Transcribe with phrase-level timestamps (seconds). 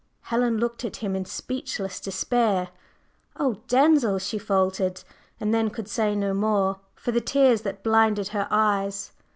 [0.21, 2.69] Helen looked at him in speechless despair.
[3.37, 5.03] "Oh, Denzil!" she faltered,
[5.39, 9.11] and then could say no more, for the tears that blinded her eyes.